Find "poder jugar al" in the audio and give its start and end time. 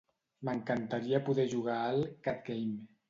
1.27-2.03